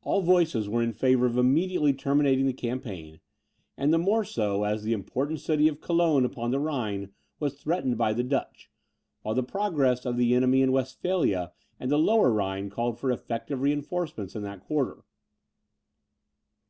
[0.00, 3.20] All voices were in favour of immediately terminating the campaign:
[3.76, 7.98] and, the more so, as the important city of Cologne upon the Rhine was threatened
[7.98, 8.70] by the Dutch,
[9.20, 13.60] while the progress of the enemy in Westphalia and the Lower Rhine called for effective
[13.60, 15.04] reinforcements in that quarter.